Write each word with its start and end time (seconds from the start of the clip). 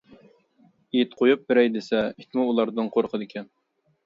ئىت 0.99 1.13
قويۇپ 1.19 1.43
بېرەي 1.53 1.69
دېسە، 1.75 2.01
ئىتمۇ 2.15 2.47
ئۇلاردىن 2.49 2.89
قورقىدىكەن. 2.97 3.49